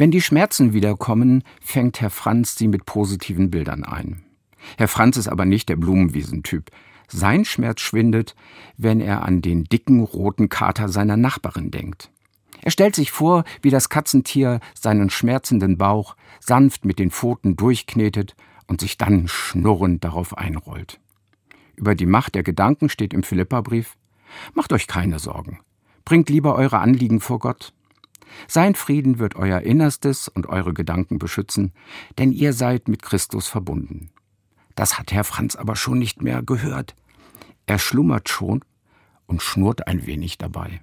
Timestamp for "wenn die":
0.00-0.22